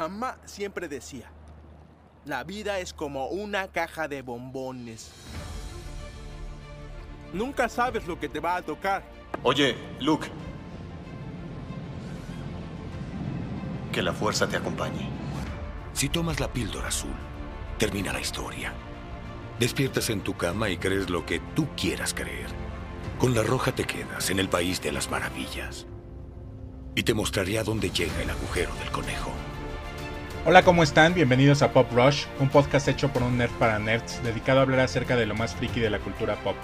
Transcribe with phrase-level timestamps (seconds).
[0.00, 1.30] Mamá siempre decía,
[2.24, 5.12] la vida es como una caja de bombones.
[7.34, 9.04] Nunca sabes lo que te va a tocar.
[9.42, 10.26] Oye, Luke.
[13.92, 15.06] Que la fuerza te acompañe.
[15.92, 17.12] Si tomas la píldora azul,
[17.76, 18.72] termina la historia.
[19.58, 22.48] Despiertas en tu cama y crees lo que tú quieras creer.
[23.18, 25.86] Con la roja te quedas en el país de las maravillas.
[26.94, 29.30] Y te mostraré a dónde llega el agujero del conejo.
[30.46, 31.12] Hola, ¿cómo están?
[31.12, 34.80] Bienvenidos a Pop Rush, un podcast hecho por un nerd para nerds, dedicado a hablar
[34.80, 36.56] acerca de lo más friki de la cultura pop.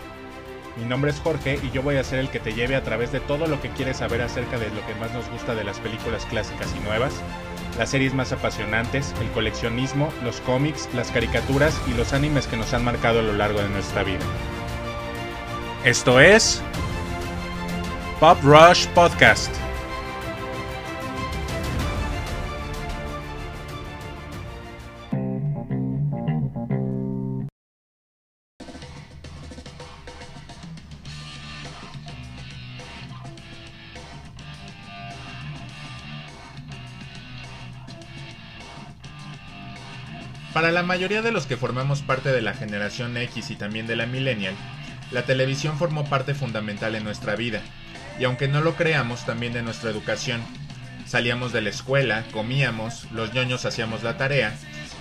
[0.78, 3.12] Mi nombre es Jorge y yo voy a ser el que te lleve a través
[3.12, 5.78] de todo lo que quieres saber acerca de lo que más nos gusta de las
[5.78, 7.12] películas clásicas y nuevas,
[7.76, 12.72] las series más apasionantes, el coleccionismo, los cómics, las caricaturas y los animes que nos
[12.72, 14.24] han marcado a lo largo de nuestra vida.
[15.84, 16.62] Esto es
[18.20, 19.65] Pop Rush Podcast.
[40.66, 43.94] Para la mayoría de los que formamos parte de la generación X y también de
[43.94, 44.56] la millennial,
[45.12, 47.60] la televisión formó parte fundamental en nuestra vida,
[48.18, 50.42] y aunque no lo creamos, también de nuestra educación.
[51.06, 54.54] Salíamos de la escuela, comíamos, los ñoños hacíamos la tarea,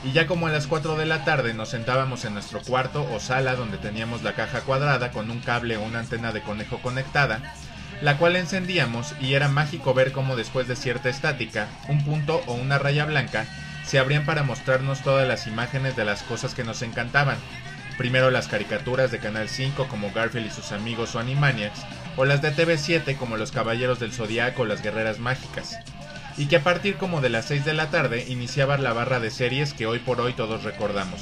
[0.03, 3.19] y ya como a las 4 de la tarde nos sentábamos en nuestro cuarto o
[3.19, 7.55] sala donde teníamos la caja cuadrada con un cable o una antena de conejo conectada,
[8.03, 12.53] la cual encendíamos y era mágico ver cómo después de cierta estática, un punto o
[12.53, 13.47] una raya blanca
[13.85, 17.37] se abrían para mostrarnos todas las imágenes de las cosas que nos encantaban.
[17.97, 21.85] Primero las caricaturas de Canal 5 como Garfield y sus amigos o Animaniacs,
[22.17, 25.77] o las de TV7 como Los Caballeros del Zodiaco o Las Guerreras Mágicas.
[26.37, 29.31] Y que a partir como de las 6 de la tarde iniciaba la barra de
[29.31, 31.21] series que hoy por hoy todos recordamos.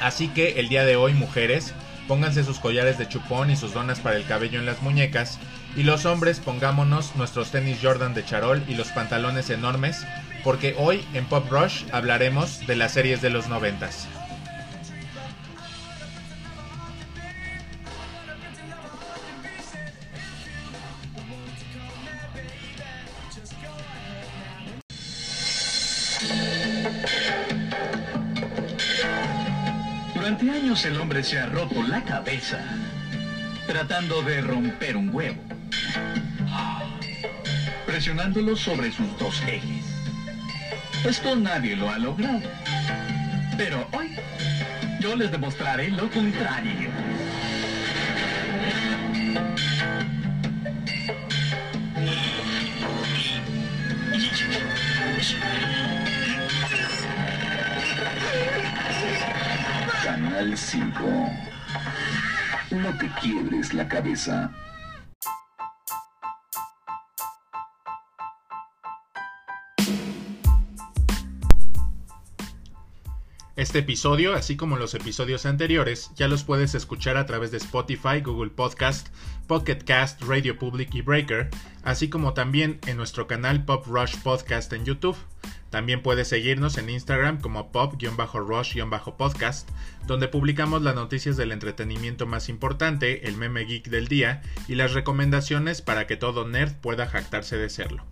[0.00, 1.74] Así que el día de hoy, mujeres,
[2.08, 5.38] pónganse sus collares de chupón y sus donas para el cabello en las muñecas,
[5.76, 10.04] y los hombres pongámonos nuestros tenis Jordan de charol y los pantalones enormes
[10.44, 14.08] porque hoy en Pop Rush hablaremos de las series de los noventas.
[30.14, 32.60] Durante años el hombre se ha roto la cabeza
[33.66, 35.40] tratando de romper un huevo,
[37.86, 39.91] presionándolo sobre sus dos ejes.
[41.04, 42.40] Esto nadie lo ha logrado.
[43.56, 44.14] Pero hoy
[45.00, 46.90] yo les demostraré lo contrario.
[60.04, 61.30] Canal 5.
[62.70, 64.52] No te quiebres la cabeza.
[73.54, 78.22] Este episodio, así como los episodios anteriores, ya los puedes escuchar a través de Spotify,
[78.24, 79.08] Google Podcast,
[79.46, 81.50] Pocket Cast, Radio Public y Breaker,
[81.82, 85.18] así como también en nuestro canal Pop Rush Podcast en YouTube.
[85.68, 89.68] También puedes seguirnos en Instagram como pop-rush-podcast,
[90.06, 94.92] donde publicamos las noticias del entretenimiento más importante, el meme geek del día y las
[94.92, 98.04] recomendaciones para que todo nerd pueda jactarse de serlo.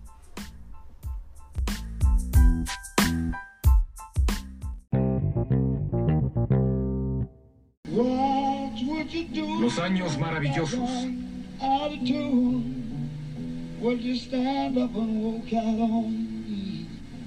[9.81, 10.89] Años maravillosos.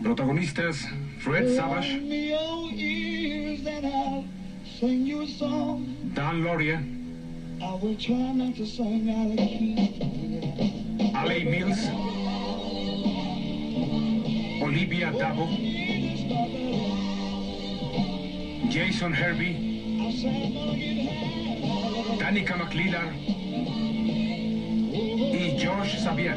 [0.02, 0.86] Protagonistas
[1.18, 2.00] Fred Savage,
[6.14, 6.82] Dan Loria,
[11.14, 11.90] Ali Mills,
[14.62, 15.48] Olivia Dabo,
[18.70, 19.74] Jason Herbie,
[22.24, 23.12] Danica McLeod
[25.34, 26.34] y George Xavier.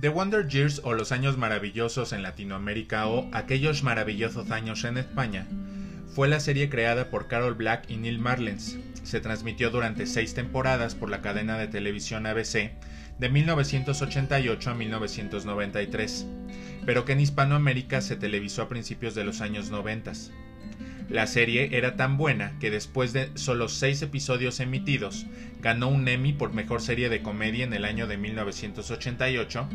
[0.00, 5.48] The Wonder Years o Los Años Maravillosos en Latinoamérica o Aquellos Maravillosos Años en España
[6.14, 8.78] fue la serie creada por Carol Black y Neil Marlens.
[9.04, 12.72] Se transmitió durante seis temporadas por la cadena de televisión ABC
[13.18, 16.26] de 1988 a 1993,
[16.84, 20.12] pero que en Hispanoamérica se televisó a principios de los años 90.
[21.10, 25.26] La serie era tan buena que después de solo seis episodios emitidos,
[25.60, 29.68] ganó un Emmy por Mejor Serie de Comedia en el año de 1988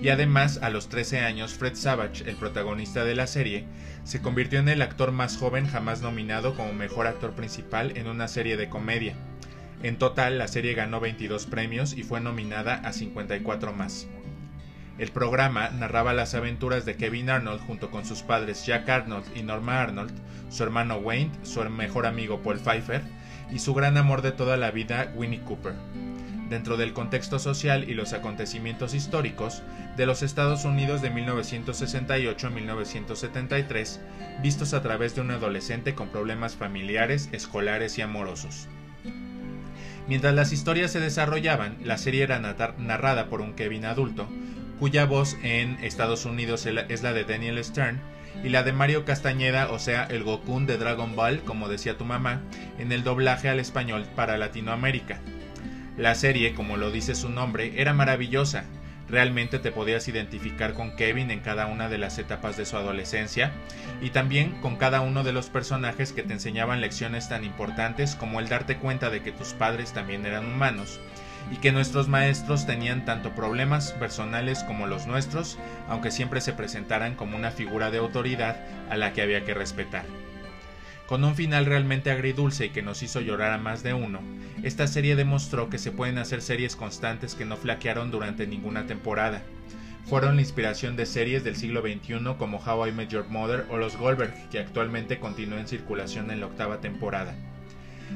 [0.00, 3.64] y además a los 13 años Fred Savage, el protagonista de la serie,
[4.04, 8.28] se convirtió en el actor más joven jamás nominado como Mejor Actor Principal en una
[8.28, 9.16] serie de comedia.
[9.82, 14.06] En total, la serie ganó 22 premios y fue nominada a 54 más.
[14.98, 19.42] El programa narraba las aventuras de Kevin Arnold junto con sus padres Jack Arnold y
[19.42, 20.12] Norma Arnold,
[20.48, 23.02] su hermano Wayne, su mejor amigo Paul Pfeiffer
[23.50, 25.74] y su gran amor de toda la vida Winnie Cooper.
[26.48, 29.62] Dentro del contexto social y los acontecimientos históricos
[29.98, 34.00] de los Estados Unidos de 1968 a 1973,
[34.42, 38.68] vistos a través de un adolescente con problemas familiares, escolares y amorosos.
[40.08, 42.38] Mientras las historias se desarrollaban, la serie era
[42.78, 44.28] narrada por un Kevin adulto,
[44.78, 48.00] cuya voz en Estados Unidos es la de Daniel Stern,
[48.42, 52.04] y la de Mario Castañeda, o sea, el Goku de Dragon Ball, como decía tu
[52.04, 52.42] mamá,
[52.78, 55.20] en el doblaje al español para Latinoamérica.
[55.96, 58.64] La serie, como lo dice su nombre, era maravillosa.
[59.08, 63.52] Realmente te podías identificar con Kevin en cada una de las etapas de su adolescencia
[64.02, 68.40] y también con cada uno de los personajes que te enseñaban lecciones tan importantes como
[68.40, 70.98] el darte cuenta de que tus padres también eran humanos
[71.50, 75.58] y que nuestros maestros tenían tanto problemas personales como los nuestros,
[75.88, 78.56] aunque siempre se presentaran como una figura de autoridad
[78.90, 80.04] a la que había que respetar.
[81.06, 84.20] Con un final realmente agridulce y que nos hizo llorar a más de uno,
[84.64, 89.42] esta serie demostró que se pueden hacer series constantes que no flaquearon durante ninguna temporada.
[90.06, 93.76] Fueron la inspiración de series del siglo XXI como How I Met Your Mother o
[93.76, 97.34] Los Goldberg, que actualmente continúa en circulación en la octava temporada.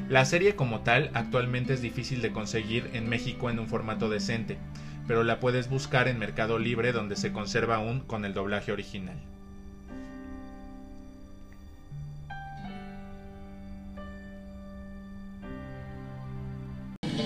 [0.08, 4.58] La serie como tal actualmente es difícil de conseguir en México en un formato decente,
[5.06, 9.16] pero la puedes buscar en Mercado Libre donde se conserva aún con el doblaje original.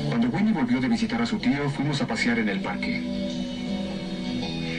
[0.09, 3.01] Cuando Winnie volvió de visitar a su tío, fuimos a pasear en el parque.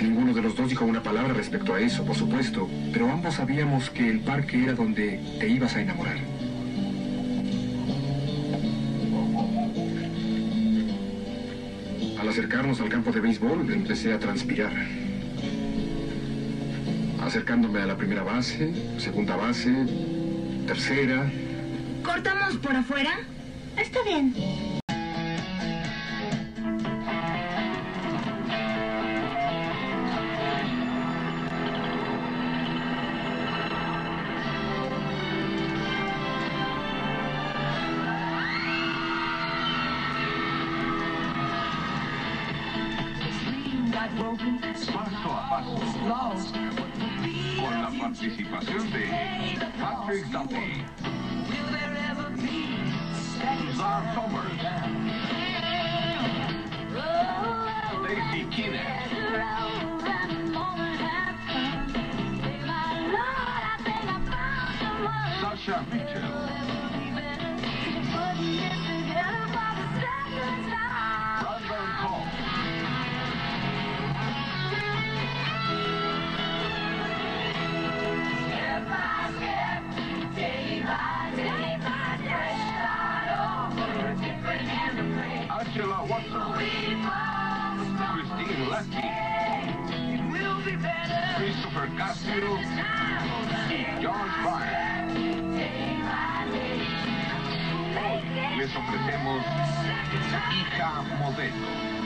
[0.02, 3.90] Ninguno de los dos dijo una palabra respecto a eso, por supuesto, pero ambos sabíamos
[3.90, 6.35] que el parque era donde te ibas a enamorar.
[12.26, 14.72] Al acercarnos al campo de béisbol, empecé a transpirar.
[17.22, 19.72] Acercándome a la primera base, segunda base,
[20.66, 21.32] tercera.
[22.04, 23.12] ¿Cortamos por afuera?
[23.78, 24.34] Está bien.
[53.96, 54.52] Zar Somers.
[58.04, 59.06] Daisy Keenan.
[65.40, 65.86] Sasha
[92.36, 94.12] Castillo
[94.44, 95.16] y.
[97.98, 99.46] Hoy les ofrecemos
[100.52, 102.05] Hija Modelo.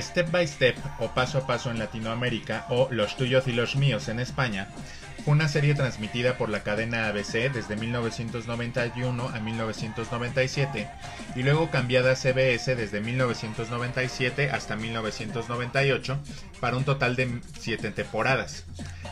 [0.00, 4.08] Step by Step o Paso a Paso en Latinoamérica o Los tuyos y los míos
[4.08, 4.68] en España
[5.24, 10.88] fue una serie transmitida por la cadena ABC desde 1991 a 1997
[11.34, 16.18] y luego cambiada a CBS desde 1997 hasta 1998
[16.60, 18.64] para un total de 7 temporadas.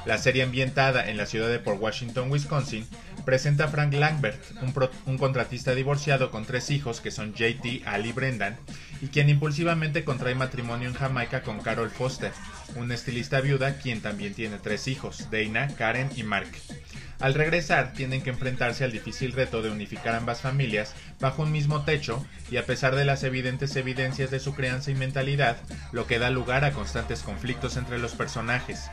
[0.06, 2.86] La serie ambientada en la ciudad de Port Washington, Wisconsin,
[3.24, 4.72] presenta a Frank Langbert, un,
[5.06, 8.56] un contratista divorciado con tres hijos que son JT, Ali y Brendan,
[9.00, 12.32] y quien impulsivamente contrae matrimonio en Jamaica con Carol Foster,
[12.74, 16.48] una estilista viuda quien también tiene tres hijos, Dana, Karen y Mark.
[17.18, 21.82] Al regresar, tienen que enfrentarse al difícil reto de unificar ambas familias bajo un mismo
[21.84, 25.56] techo y a pesar de las evidentes evidencias de su crianza y mentalidad,
[25.92, 28.90] lo que da lugar a constantes conflictos entre los personajes.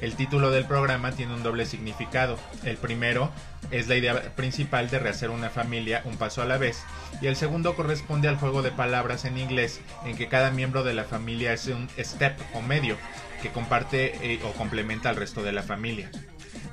[0.00, 2.38] El título del programa tiene un doble significado.
[2.64, 3.30] El primero
[3.70, 6.84] es la idea principal de rehacer una familia un paso a la vez,
[7.20, 10.94] y el segundo corresponde al juego de palabras en inglés en que cada miembro de
[10.94, 12.96] la familia es un step o medio
[13.42, 16.10] que comparte eh, o complementa al resto de la familia.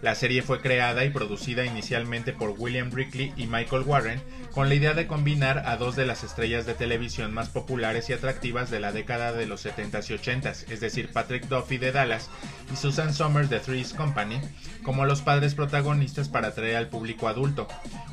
[0.01, 4.21] La serie fue creada y producida inicialmente por William Brickley y Michael Warren
[4.53, 8.13] con la idea de combinar a dos de las estrellas de televisión más populares y
[8.13, 12.29] atractivas de la década de los 70s y 80s, es decir, Patrick Duffy de Dallas
[12.71, 14.39] y Susan Somers de Three's Company,
[14.83, 17.67] como los padres protagonistas para atraer al público adulto,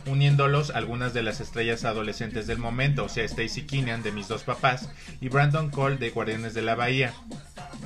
[0.07, 4.45] uniéndolos algunas de las estrellas adolescentes del momento, o sea, Stacy Keenan de Mis Dos
[4.45, 4.89] Papás
[5.21, 7.13] y Brandon Cole de Guardianes de la Bahía,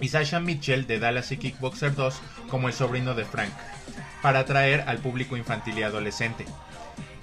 [0.01, 3.53] y Sasha Mitchell de Dallas y Kickboxer 2 como el sobrino de Frank
[4.23, 6.47] para atraer al público infantil y adolescente.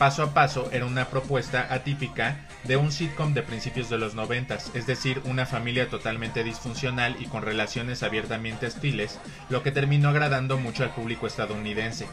[0.01, 4.72] Paso a Paso era una propuesta atípica de un sitcom de principios de los noventas,
[4.74, 10.58] es decir, una familia totalmente disfuncional y con relaciones abiertamente hostiles, lo que terminó agradando
[10.58, 12.08] mucho al público estadounidense.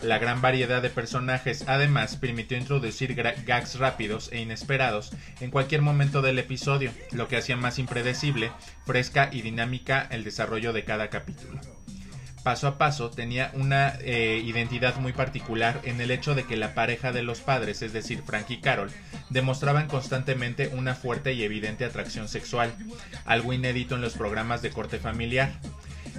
[0.00, 6.22] La gran variedad de personajes además permitió introducir gags rápidos e inesperados en cualquier momento
[6.22, 8.50] del episodio, lo que hacía más impredecible,
[8.86, 11.75] fresca y dinámica el desarrollo de cada capítulo
[12.46, 16.74] paso a paso tenía una eh, identidad muy particular en el hecho de que la
[16.74, 18.88] pareja de los padres, es decir, Frank y Carol,
[19.30, 22.72] demostraban constantemente una fuerte y evidente atracción sexual,
[23.24, 25.54] algo inédito en los programas de corte familiar.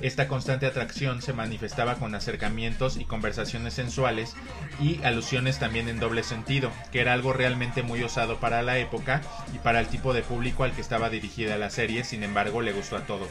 [0.02, 4.36] Esta constante atracción se manifestaba con acercamientos y conversaciones sensuales
[4.82, 9.22] y alusiones también en doble sentido, que era algo realmente muy osado para la época
[9.56, 12.74] y para el tipo de público al que estaba dirigida la serie, sin embargo le
[12.74, 13.30] gustó a todos.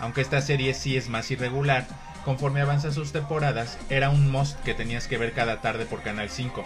[0.00, 1.86] Aunque esta serie sí es más irregular,
[2.24, 6.28] conforme avanza sus temporadas, era un must que tenías que ver cada tarde por Canal
[6.28, 6.64] 5.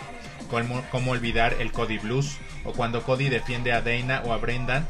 [0.91, 4.87] Como, olvidar el Cody Blues, o cuando Cody defiende a Dana o a Brendan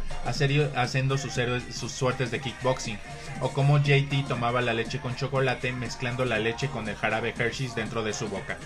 [0.75, 1.39] haciendo sus,
[1.71, 2.99] sus suertes de kickboxing,
[3.41, 7.77] o como JT tomaba la leche con chocolate mezclando la leche con el jarabe Hershey's
[7.77, 8.57] dentro de su boca.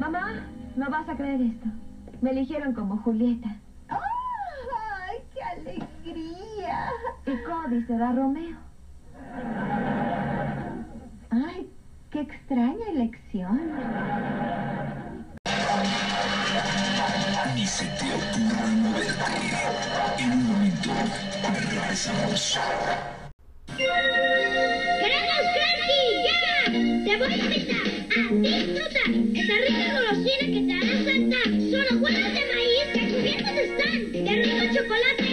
[0.00, 1.66] Mamá, no vas a creer esto.
[2.22, 3.56] Me eligieron como Julieta.
[6.06, 6.90] ¡Ay, qué alegría!
[7.26, 8.56] Y Cody será Romeo.
[11.30, 11.68] Ay,
[12.10, 13.72] qué extraña elección.
[17.54, 20.22] Ni se te ocurra moverte.
[20.22, 20.90] En un momento
[21.42, 22.58] regresamos.
[23.76, 26.02] ¡Queremos cranky!
[26.24, 26.70] ¡Ya!
[27.04, 31.48] ¡Te voy a invitar a disfrutar esa rica golosina que te hará saltar!
[31.70, 33.96] ¡Solo huevos de maíz que crujientes están!
[34.12, 35.25] ¡Qué rico chocolate!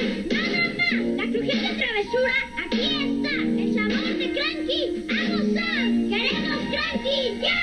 [1.93, 2.33] Travesura!
[2.65, 3.33] ¡Aquí está!
[3.43, 4.81] ¡El sabor de cranky!
[5.09, 5.85] ¡A gozar!
[6.09, 7.17] ¡Queremos cranky!
[7.39, 7.61] ¡Ya!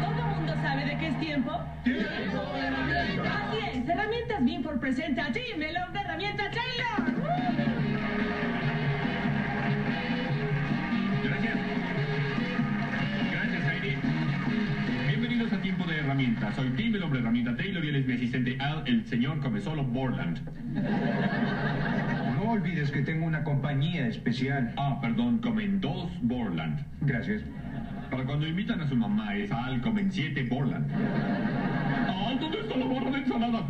[0.00, 1.52] ¿Todo el mundo sabe de qué es tiempo?
[1.84, 3.36] ¡Tiempo de herramientas!
[3.48, 7.12] Así es, Herramientas Binford presenta a ti, Melón de Herramienta Taylor.
[11.22, 11.58] Gracias.
[13.30, 13.96] Gracias, Heidi.
[15.06, 16.56] Bienvenidos a Tiempo de Herramientas.
[16.56, 19.84] Soy Tim, el hombre herramienta Taylor, y él es mi asistente Al, el señor Comesolo
[19.84, 20.40] Borland.
[22.50, 24.74] No olvides que tengo una compañía especial.
[24.76, 26.84] Ah, perdón, Comen 2 Borland.
[27.02, 27.42] Gracias.
[28.10, 30.90] Para cuando invitan a su mamá es Al Comen 7 Borland.
[32.08, 33.64] Al, ¿dónde está la barra de ensalada?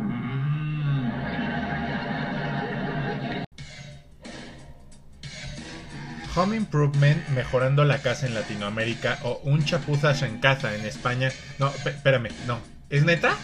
[6.35, 11.29] Home Improvement mejorando la casa en Latinoamérica o Un chapuzas en casa en España.
[11.59, 12.57] No, espérame, no.
[12.89, 13.35] ¿Es neta?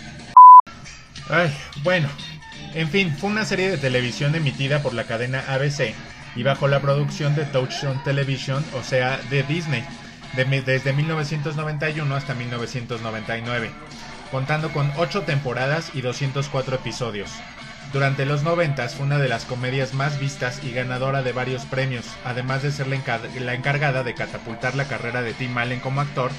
[1.29, 1.53] Ay,
[1.83, 2.09] bueno.
[2.73, 5.93] En fin, fue una serie de televisión emitida por la cadena ABC
[6.35, 9.83] y bajo la producción de Touchstone Television, o sea, de Disney,
[10.35, 13.71] desde 1991 hasta 1999,
[14.29, 17.31] contando con 8 temporadas y 204 episodios.
[17.93, 22.05] Durante los 90 fue una de las comedias más vistas y ganadora de varios premios,
[22.25, 22.99] además de ser la,
[23.39, 26.31] la, encargada de catapultar la carrera de Tim Allen como actor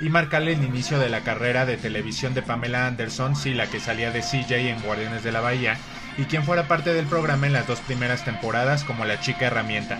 [0.00, 3.80] y marcarle el inicio de la carrera de televisión de Pamela Anderson, sí, la que
[3.80, 5.78] salía de CJ en Guardianes de la Bahía,
[6.18, 9.98] y quien fuera parte del programa en las dos primeras temporadas como la chica herramienta.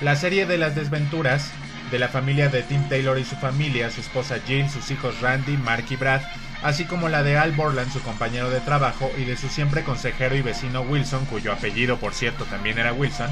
[0.00, 1.50] La serie de las desventuras
[1.90, 5.56] de la familia de Tim Taylor y su familia, su esposa Jill, sus hijos Randy,
[5.58, 6.22] Mark y Brad,
[6.62, 10.34] así como la de Al Borland, su compañero de trabajo, y de su siempre consejero
[10.34, 13.30] y vecino Wilson, cuyo apellido por cierto también era Wilson.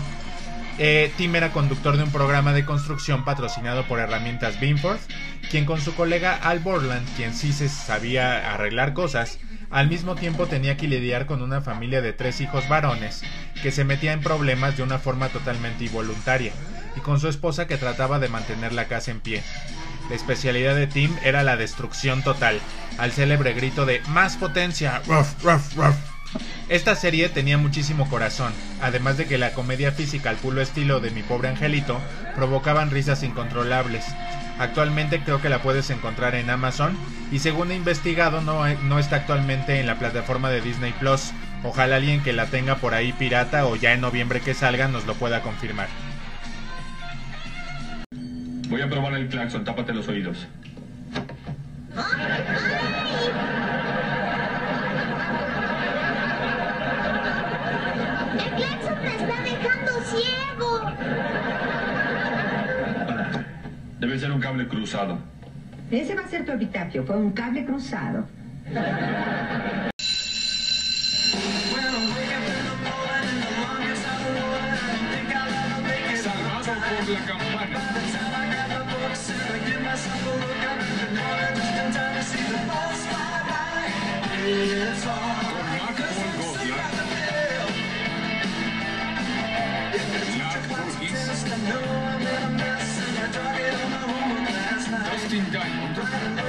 [0.82, 4.99] Eh, Tim era conductor de un programa de construcción patrocinado por Herramientas Binford,
[5.50, 10.46] quien con su colega Al Borland, quien sí se sabía arreglar cosas, al mismo tiempo
[10.46, 13.22] tenía que lidiar con una familia de tres hijos varones,
[13.62, 16.52] que se metía en problemas de una forma totalmente involuntaria,
[16.96, 19.42] y con su esposa que trataba de mantener la casa en pie.
[20.08, 22.58] La especialidad de Tim era la destrucción total,
[22.96, 25.02] al célebre grito de ¡Más potencia!
[25.06, 26.09] Ruff, ruff, ruff.
[26.68, 31.10] Esta serie tenía muchísimo corazón, además de que la comedia física al puro estilo de
[31.10, 32.00] mi pobre angelito
[32.37, 34.04] provocaban risas incontrolables.
[34.58, 36.96] Actualmente creo que la puedes encontrar en Amazon
[37.32, 41.32] y según he investigado no, no está actualmente en la plataforma de Disney Plus.
[41.64, 45.06] Ojalá alguien que la tenga por ahí pirata o ya en noviembre que salga nos
[45.06, 45.88] lo pueda confirmar.
[48.68, 50.46] Voy a probar el claxon, tápate los oídos.
[58.32, 60.80] ¡El claxon me está dejando ciego!
[64.00, 65.19] Debe ser un cable cruzado.
[65.90, 68.26] Ese va a ser tu epitafio, fue un cable cruzado.
[95.30, 96.39] Diamond.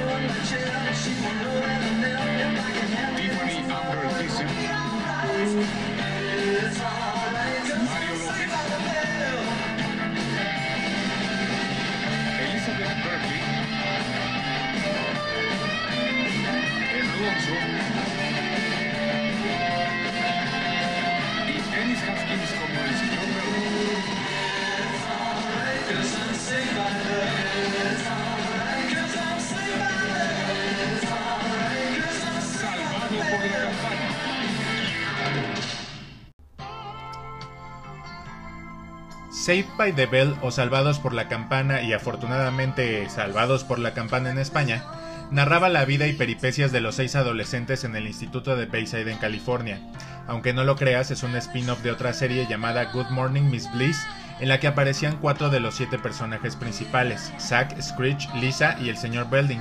[39.52, 44.30] Saved by the Bell o Salvados por la Campana y afortunadamente Salvados por la Campana
[44.30, 44.82] en España,
[45.30, 49.18] narraba la vida y peripecias de los seis adolescentes en el Instituto de Bayside en
[49.18, 49.78] California.
[50.26, 54.00] Aunque no lo creas, es un spin-off de otra serie llamada Good Morning Miss Bliss,
[54.40, 58.96] en la que aparecían cuatro de los siete personajes principales, Zack, Screech, Lisa y el
[58.96, 59.60] señor Belding.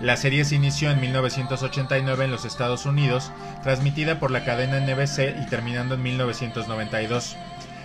[0.00, 3.30] La serie se inició en 1989 en los Estados Unidos,
[3.62, 7.36] transmitida por la cadena NBC y terminando en 1992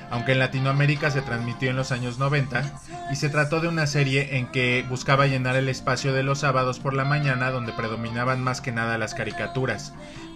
[0.10, 2.80] aunque en Latinoamérica se transmitió en los años 90,
[3.12, 6.80] y se trató de una serie en que buscaba llenar el espacio de los sábados
[6.80, 9.94] por la mañana donde predominaban más que nada las caricaturas,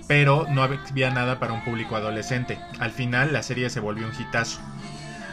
[0.07, 2.59] pero no había nada para un público adolescente.
[2.79, 4.59] Al final la serie se volvió un hitazo.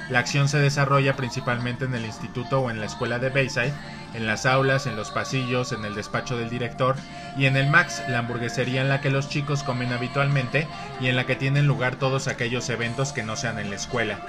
[0.09, 3.73] La acción se desarrolla principalmente en el instituto o en la escuela de Bayside,
[4.15, 6.95] en las aulas, en los pasillos, en el despacho del director
[7.37, 10.69] y en el Max, la hamburguesería en la que los chicos comen habitualmente
[11.01, 14.21] y en la que tienen lugar todos aquellos eventos que no sean en la escuela.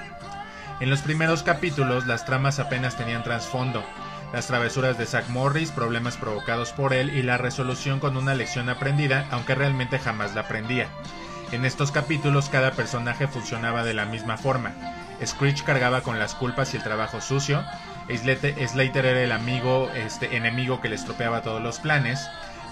[0.80, 3.84] En los primeros capítulos las tramas apenas tenían trasfondo,
[4.32, 8.68] las travesuras de Zack Morris, problemas provocados por él y la resolución con una lección
[8.68, 10.88] aprendida, aunque realmente jamás la aprendía.
[11.50, 14.72] En estos capítulos cada personaje funcionaba de la misma forma.
[15.24, 17.64] Screech cargaba con las culpas y el trabajo sucio,
[18.08, 22.28] Slater era el amigo, este, enemigo que le estropeaba todos los planes,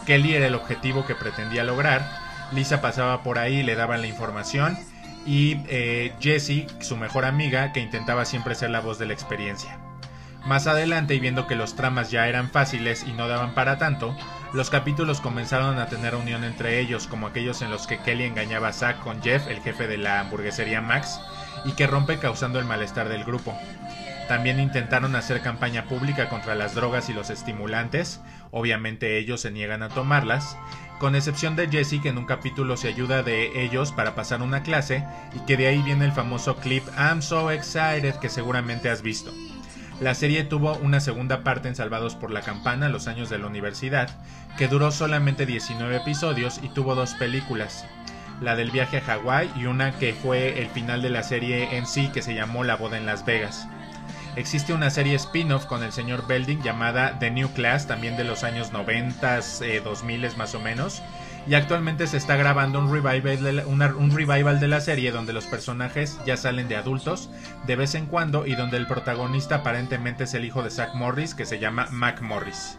[0.06, 2.08] Kelly era el objetivo que pretendía lograr,
[2.52, 4.78] Lisa pasaba por ahí y le daba la información,
[5.26, 9.78] y eh, Jessie, su mejor amiga, que intentaba siempre ser la voz de la experiencia.
[10.46, 14.16] Más adelante, y viendo que los tramas ya eran fáciles y no daban para tanto,
[14.52, 18.68] los capítulos comenzaron a tener unión entre ellos, como aquellos en los que Kelly engañaba
[18.68, 21.20] a Zack con Jeff, el jefe de la hamburguesería Max,
[21.64, 23.58] y que rompe causando el malestar del grupo.
[24.28, 28.20] También intentaron hacer campaña pública contra las drogas y los estimulantes,
[28.52, 30.56] obviamente ellos se niegan a tomarlas,
[31.00, 34.62] con excepción de Jesse que en un capítulo se ayuda de ellos para pasar una
[34.62, 35.04] clase
[35.34, 39.32] y que de ahí viene el famoso clip I'm so excited que seguramente has visto.
[40.00, 43.46] La serie tuvo una segunda parte en Salvados por la Campana, Los años de la
[43.46, 44.10] universidad,
[44.58, 47.86] que duró solamente 19 episodios y tuvo dos películas,
[48.42, 51.86] la del viaje a Hawái y una que fue el final de la serie en
[51.86, 53.68] sí que se llamó La boda en Las Vegas.
[54.36, 58.44] Existe una serie spin-off con el señor Belding llamada The New Class, también de los
[58.44, 61.02] años 90, eh, 2000 más o menos.
[61.48, 65.12] Y actualmente se está grabando un revival, de la, una, un revival de la serie
[65.12, 67.30] donde los personajes ya salen de adultos
[67.66, 71.36] de vez en cuando y donde el protagonista aparentemente es el hijo de Zack Morris
[71.36, 72.78] que se llama Mac Morris.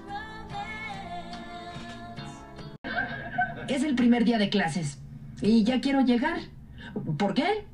[3.69, 4.99] Es el primer día de clases
[5.41, 6.39] y ya quiero llegar.
[7.17, 7.65] ¿Por qué?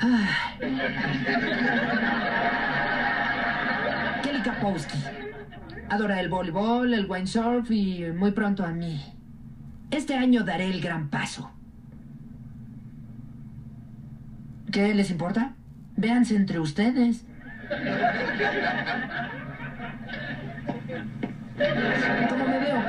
[0.00, 0.28] Ah.
[4.22, 4.98] Kelly Kapowski.
[5.90, 9.02] Adora el voleibol, el windsurf y muy pronto a mí.
[9.90, 11.50] Este año daré el gran paso.
[14.70, 15.54] ¿Qué les importa?
[15.96, 17.24] Véanse entre ustedes.
[22.28, 22.82] ¿Cómo me veo?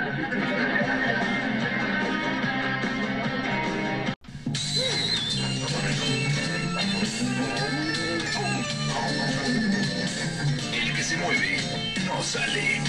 [12.22, 12.82] Sale.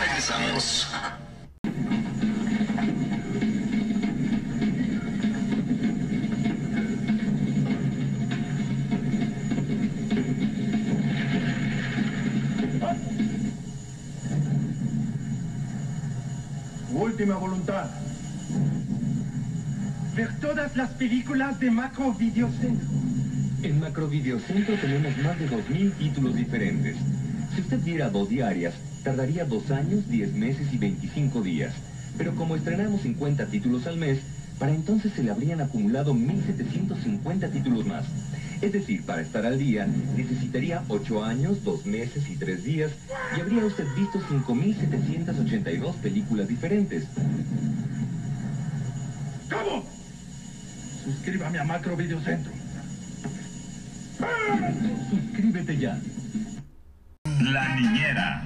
[0.00, 0.88] Regresamos.
[16.92, 17.90] Última voluntad.
[20.14, 22.88] Ver todas las películas de Macro Videocentro.
[23.62, 26.96] En Macro Videocentro tenemos más de 2.000 títulos diferentes.
[27.56, 31.72] Si usted viera dos diarias, tardaría dos años, 10 meses y 25 días.
[32.18, 34.18] Pero como estrenamos 50 títulos al mes,
[34.58, 38.04] para entonces se le habrían acumulado 1.750 títulos más.
[38.60, 42.90] Es decir, para estar al día, necesitaría 8 años, 2 meses y 3 días,
[43.34, 47.04] y habría usted visto 5.782 películas diferentes.
[49.50, 49.82] ¿Cómo?
[51.04, 52.52] Suscríbame a Macro Videocentro.
[55.08, 55.98] Suscríbete ya.
[57.52, 58.42] La niñera.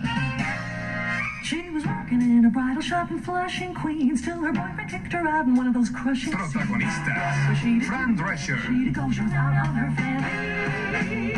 [1.42, 5.26] She was working in a bridal shop in Flushing, Queens, till her boyfriend kicked her
[5.26, 7.86] out in one of those crushing Protagonistas.
[7.86, 8.60] Fran Drescher.
[8.60, 11.32] She go, she was out on her fanny.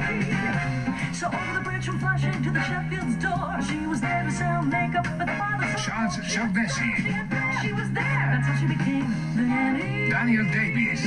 [1.14, 4.62] So over the bridge from Flushing to the Sheffield's door, she was there to sell
[4.62, 7.62] makeup for the father's Charles Chavdessi.
[7.62, 8.28] She was there.
[8.32, 10.10] That's how she became the nanny.
[10.10, 11.02] Daniel Davis.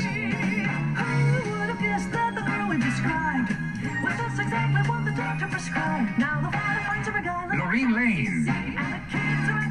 [7.53, 8.45] Lorraine Lane.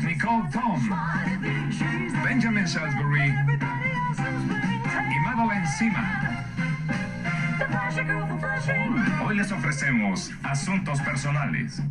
[0.05, 0.90] Nicole Tom.
[2.25, 3.35] Benjamin Salisbury.
[5.07, 5.19] Y
[8.07, 8.95] from Flushing.
[9.25, 11.83] Hoy les ofrecemos asuntos personales.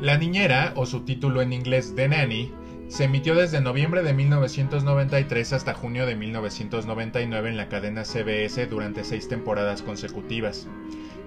[0.00, 2.52] La Niñera, o su título en inglés The Nanny,
[2.88, 9.04] se emitió desde noviembre de 1993 hasta junio de 1999 en la cadena CBS durante
[9.04, 10.68] seis temporadas consecutivas.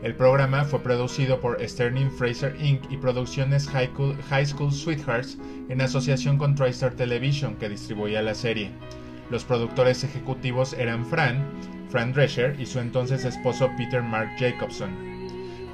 [0.04, 2.84] El programa fue producido por Sterling Fraser Inc.
[2.92, 5.40] y Producciones High School, Sweethearts
[5.70, 8.72] en asociación con TriStar Television que distribuía la serie.
[9.32, 11.44] Los productores ejecutivos eran Fran,
[11.90, 15.17] Fran Drescher y su entonces esposo Peter Mark Jacobson.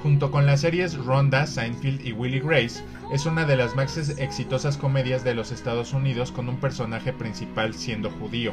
[0.03, 4.75] Junto con las series Ronda, Seinfeld y Willie Grace, es una de las más exitosas
[4.75, 8.51] comedias de los Estados Unidos con un personaje principal siendo judío,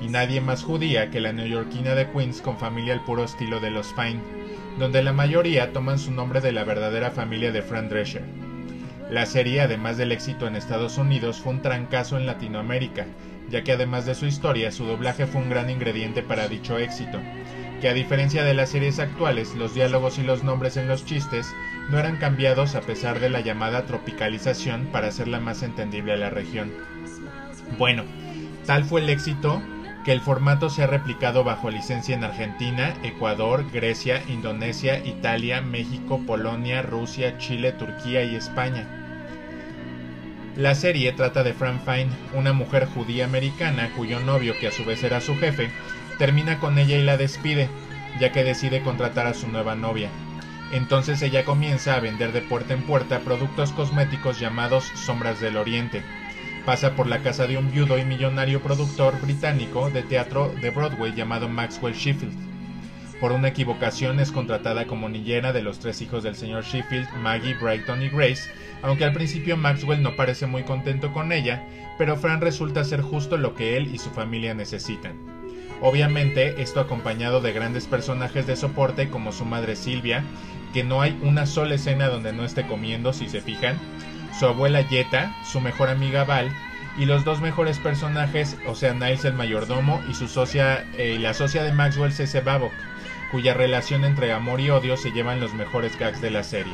[0.00, 3.72] y nadie más judía que la neoyorquina de Queens con familia al puro estilo de
[3.72, 4.20] los Fine,
[4.78, 8.22] donde la mayoría toman su nombre de la verdadera familia de Fran Drescher.
[9.10, 13.04] La serie, además del éxito en Estados Unidos, fue un trancazo en Latinoamérica,
[13.50, 17.18] ya que además de su historia, su doblaje fue un gran ingrediente para dicho éxito,
[17.84, 21.54] que a diferencia de las series actuales, los diálogos y los nombres en los chistes
[21.90, 26.30] no eran cambiados a pesar de la llamada tropicalización para hacerla más entendible a la
[26.30, 26.72] región.
[27.76, 28.04] Bueno,
[28.64, 29.60] tal fue el éxito
[30.02, 36.22] que el formato se ha replicado bajo licencia en Argentina, Ecuador, Grecia, Indonesia, Italia, México,
[36.26, 38.88] Polonia, Rusia, Chile, Turquía y España.
[40.56, 44.86] La serie trata de Fran Fine, una mujer judía americana cuyo novio, que a su
[44.86, 45.70] vez era su jefe,
[46.18, 47.68] termina con ella y la despide,
[48.20, 50.08] ya que decide contratar a su nueva novia.
[50.72, 56.02] Entonces ella comienza a vender de puerta en puerta productos cosméticos llamados Sombras del Oriente.
[56.64, 61.14] Pasa por la casa de un viudo y millonario productor británico de teatro de Broadway
[61.14, 62.34] llamado Maxwell Sheffield.
[63.20, 67.54] Por una equivocación es contratada como niñera de los tres hijos del señor Sheffield, Maggie,
[67.54, 68.50] Brighton y Grace,
[68.82, 71.64] aunque al principio Maxwell no parece muy contento con ella,
[71.98, 75.33] pero Fran resulta ser justo lo que él y su familia necesitan.
[75.86, 80.24] Obviamente, esto acompañado de grandes personajes de soporte como su madre Silvia,
[80.72, 83.78] que no hay una sola escena donde no esté comiendo si se fijan,
[84.38, 86.50] su abuela Yeta, su mejor amiga Val,
[86.96, 91.34] y los dos mejores personajes, o sea Niles el mayordomo y su socia, eh, la
[91.34, 92.72] socia de Maxwell Cece Babok,
[93.30, 96.72] cuya relación entre amor y odio se llevan los mejores gags de la serie.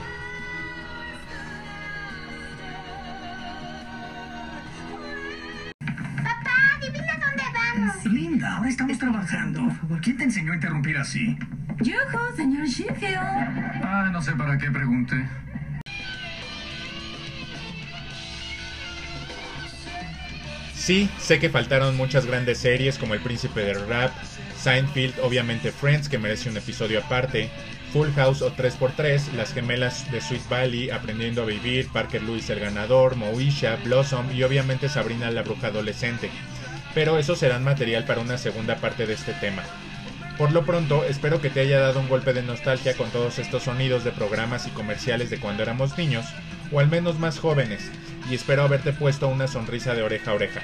[10.60, 11.38] Interrumpir así?
[12.36, 13.16] Señor Sheffield.
[13.16, 15.16] Ah, no sé para qué pregunté.
[20.74, 24.12] Sí, sé que faltaron muchas grandes series como El Príncipe del Rap,
[24.58, 27.48] Seinfeld, obviamente Friends, que merece un episodio aparte,
[27.92, 32.60] Full House o 3x3, Las Gemelas de Sweet Valley, Aprendiendo a Vivir, Parker Lewis el
[32.60, 36.30] Ganador, Moesha, Blossom y obviamente Sabrina la Bruja Adolescente.
[36.94, 39.62] Pero eso serán material para una segunda parte de este tema.
[40.40, 43.64] Por lo pronto, espero que te haya dado un golpe de nostalgia con todos estos
[43.64, 46.24] sonidos de programas y comerciales de cuando éramos niños,
[46.72, 47.90] o al menos más jóvenes,
[48.30, 50.62] y espero haberte puesto una sonrisa de oreja a oreja.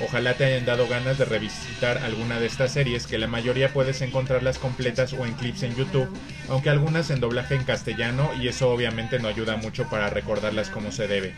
[0.00, 4.02] Ojalá te hayan dado ganas de revisitar alguna de estas series, que la mayoría puedes
[4.02, 6.08] encontrarlas completas o en clips en YouTube,
[6.48, 10.92] aunque algunas en doblaje en castellano y eso obviamente no ayuda mucho para recordarlas como
[10.92, 11.34] se debe.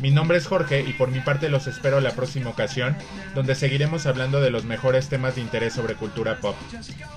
[0.00, 2.96] Mi nombre es Jorge y por mi parte los espero la próxima ocasión,
[3.34, 6.54] donde seguiremos hablando de los mejores temas de interés sobre cultura pop.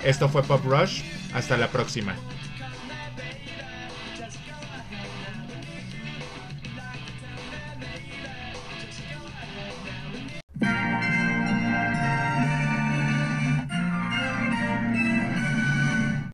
[0.04, 2.15] Esto fue Pop Rush, hasta la próxima.